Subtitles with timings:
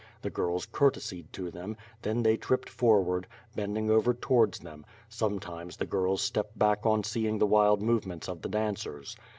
[0.23, 5.85] The girls courtesied to them; then they tripped forward, bending over towards them; sometimes, the
[5.85, 9.15] girls stepped back on seeing the wild movements of the dancers.